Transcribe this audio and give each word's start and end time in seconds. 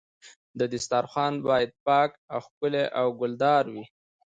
دسترخوان 0.73 1.33
باید 1.47 1.69
پاک 1.85 2.11
او 2.33 2.39
ښکلی 2.45 2.83
او 2.99 3.07
ګلدار 3.19 3.65
وي. 3.73 3.85